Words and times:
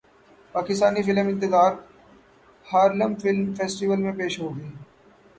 Pakistani 0.55 1.01
film 1.03 1.27
Intezaar 1.27 1.71
Harlem 2.67 3.13
film 3.15 3.53
festival 3.55 3.99
میں 4.01 4.11
پیش 4.11 4.39
ہوگی 4.39 4.69